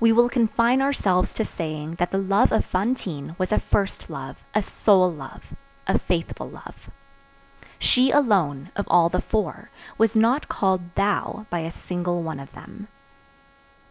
We 0.00 0.10
will 0.10 0.30
confine 0.30 0.80
ourselves 0.80 1.34
to 1.34 1.44
saying 1.44 1.96
that 1.96 2.10
the 2.10 2.16
love 2.16 2.50
of 2.50 2.64
Fantine 2.64 3.34
was 3.38 3.52
a 3.52 3.60
first 3.60 4.08
love, 4.08 4.42
a 4.54 4.62
sole 4.62 5.12
love, 5.12 5.52
a 5.86 5.98
faithful 5.98 6.48
love. 6.48 6.88
She 7.78 8.10
alone, 8.10 8.70
of 8.74 8.86
all 8.88 9.10
the 9.10 9.20
four, 9.20 9.68
was 9.98 10.16
not 10.16 10.48
called 10.48 10.94
"thou" 10.94 11.44
by 11.50 11.58
a 11.58 11.70
single 11.70 12.22
one 12.22 12.40
of 12.40 12.52
them. 12.52 12.88